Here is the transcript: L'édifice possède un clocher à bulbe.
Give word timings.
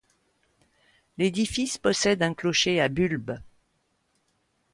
L'édifice 1.19 1.77
possède 1.77 2.23
un 2.23 2.33
clocher 2.33 2.81
à 2.81 2.89
bulbe. 2.89 3.37